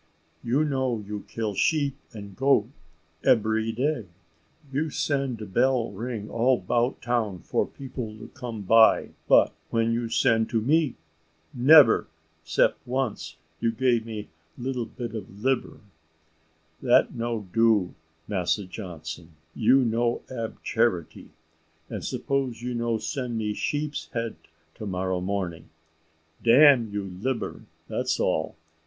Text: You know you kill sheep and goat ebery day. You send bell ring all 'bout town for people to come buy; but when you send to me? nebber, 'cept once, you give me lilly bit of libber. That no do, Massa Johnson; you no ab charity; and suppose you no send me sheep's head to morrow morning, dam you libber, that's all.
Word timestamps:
You 0.43 0.63
know 0.65 0.97
you 1.05 1.25
kill 1.27 1.53
sheep 1.53 1.95
and 2.11 2.35
goat 2.35 2.69
ebery 3.23 3.71
day. 3.71 4.07
You 4.73 4.89
send 4.89 5.53
bell 5.53 5.91
ring 5.91 6.27
all 6.27 6.59
'bout 6.59 7.03
town 7.03 7.41
for 7.43 7.67
people 7.67 8.17
to 8.17 8.27
come 8.29 8.63
buy; 8.63 9.11
but 9.27 9.53
when 9.69 9.91
you 9.93 10.09
send 10.09 10.49
to 10.49 10.59
me? 10.59 10.95
nebber, 11.53 12.07
'cept 12.43 12.79
once, 12.87 13.35
you 13.59 13.71
give 13.71 14.03
me 14.03 14.29
lilly 14.57 14.85
bit 14.85 15.13
of 15.13 15.25
libber. 15.25 15.81
That 16.81 17.13
no 17.13 17.47
do, 17.53 17.93
Massa 18.27 18.65
Johnson; 18.65 19.33
you 19.53 19.85
no 19.85 20.23
ab 20.31 20.63
charity; 20.63 21.29
and 21.91 22.03
suppose 22.03 22.63
you 22.63 22.73
no 22.73 22.97
send 22.97 23.37
me 23.37 23.53
sheep's 23.53 24.09
head 24.13 24.35
to 24.73 24.87
morrow 24.87 25.21
morning, 25.21 25.69
dam 26.43 26.89
you 26.91 27.03
libber, 27.03 27.65
that's 27.87 28.19
all. 28.19 28.55